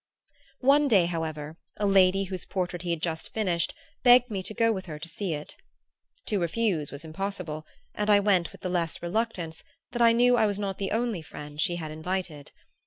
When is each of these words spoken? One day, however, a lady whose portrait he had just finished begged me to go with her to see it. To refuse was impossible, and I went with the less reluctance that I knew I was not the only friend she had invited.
One 0.61 0.87
day, 0.87 1.05
however, 1.05 1.57
a 1.77 1.85
lady 1.85 2.23
whose 2.23 2.43
portrait 2.43 2.81
he 2.81 2.89
had 2.89 3.03
just 3.03 3.35
finished 3.35 3.75
begged 4.01 4.31
me 4.31 4.41
to 4.41 4.53
go 4.55 4.71
with 4.71 4.87
her 4.87 4.97
to 4.97 5.07
see 5.07 5.35
it. 5.35 5.55
To 6.25 6.39
refuse 6.39 6.91
was 6.91 7.05
impossible, 7.05 7.67
and 7.93 8.09
I 8.09 8.19
went 8.19 8.51
with 8.51 8.61
the 8.61 8.69
less 8.69 9.03
reluctance 9.03 9.63
that 9.91 10.01
I 10.01 10.11
knew 10.13 10.37
I 10.37 10.47
was 10.47 10.57
not 10.57 10.79
the 10.79 10.89
only 10.91 11.21
friend 11.21 11.61
she 11.61 11.75
had 11.75 11.91
invited. 11.91 12.51